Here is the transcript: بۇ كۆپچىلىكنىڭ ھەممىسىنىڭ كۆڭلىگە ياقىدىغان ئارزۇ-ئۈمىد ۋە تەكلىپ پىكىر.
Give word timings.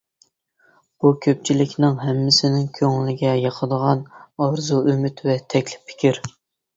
بۇ 1.03 1.09
كۆپچىلىكنىڭ 1.25 1.99
ھەممىسىنىڭ 2.03 2.63
كۆڭلىگە 2.77 3.33
ياقىدىغان 3.41 4.01
ئارزۇ-ئۈمىد 4.47 5.21
ۋە 5.29 5.37
تەكلىپ 5.55 5.85
پىكىر. 5.93 6.19